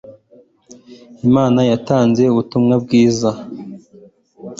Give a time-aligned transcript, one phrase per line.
[1.27, 3.31] imana yatanze ubutumwa bwiza